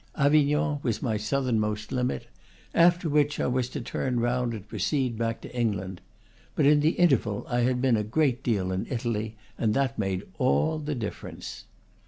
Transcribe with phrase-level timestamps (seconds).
[0.15, 2.25] Avignon was my southernmost limit;
[2.73, 6.01] after which I was to turn round and proceed back to England.
[6.55, 10.23] But in the interval I had been a great deal in Italy, and that made
[10.39, 11.65] all the difference.